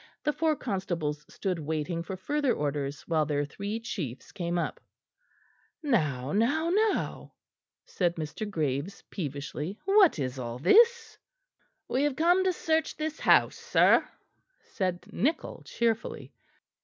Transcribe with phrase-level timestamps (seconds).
[0.23, 4.79] The four constables stood waiting for further orders while their three chiefs came up.
[5.83, 7.35] "Now, now, now!"
[7.85, 8.49] said Mr.
[8.49, 11.19] Graves peevishly, "what is all this?"
[11.87, 14.03] "We have come to search this house, sir,"
[14.63, 16.33] said Nichol cheerfully.